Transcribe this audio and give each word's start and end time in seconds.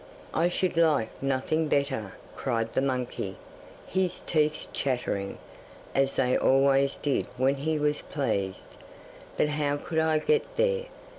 'I 0.33 0.47
should 0.47 0.77
like 0.77 1.21
nothing 1.21 1.67
better,' 1.67 2.13
cried 2.35 2.73
the 2.73 2.81
monkey, 2.81 3.35
his 3.85 4.21
teeth 4.21 4.65
chattering, 4.73 5.37
as 5.93 6.15
they 6.15 6.35
always 6.35 6.97
did 6.97 7.27
when 7.37 7.53
he 7.53 7.77
was 7.77 8.01
pleased. 8.01 8.77
'But 9.37 9.49
how 9.49 9.77
could 9.77 9.99
I 9.99 10.17
get 10.17 10.55
there? 10.57 10.85